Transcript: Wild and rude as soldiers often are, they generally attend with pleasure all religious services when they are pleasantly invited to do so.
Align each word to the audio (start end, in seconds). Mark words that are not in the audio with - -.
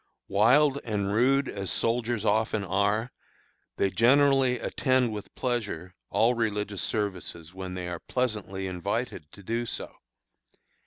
Wild 0.29 0.79
and 0.83 1.13
rude 1.13 1.47
as 1.47 1.69
soldiers 1.71 2.25
often 2.25 2.63
are, 2.63 3.11
they 3.77 3.91
generally 3.91 4.57
attend 4.57 5.13
with 5.13 5.35
pleasure 5.35 5.93
all 6.09 6.33
religious 6.33 6.81
services 6.81 7.53
when 7.53 7.75
they 7.75 7.87
are 7.87 7.99
pleasantly 7.99 8.65
invited 8.65 9.31
to 9.33 9.43
do 9.43 9.67
so. 9.67 9.93